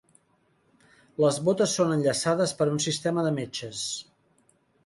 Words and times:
Les 1.25 1.37
bótes 1.49 1.77
són 1.79 1.93
enllaçades 1.97 2.57
per 2.63 2.69
un 2.73 2.83
sistema 2.89 3.27
de 3.29 3.37
metxes. 3.39 3.87